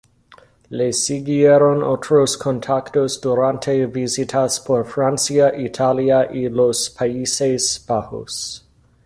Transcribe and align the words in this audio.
Le 0.71 0.91
siguieron 0.93 1.83
otros 1.83 2.35
contactos 2.35 3.21
durante 3.21 3.85
visitas 3.85 4.59
por 4.59 4.87
Francia, 4.87 5.55
Italia 5.55 6.27
y 6.33 6.49
los 6.49 6.89
Países 6.89 7.85
Bajos. 7.87 8.65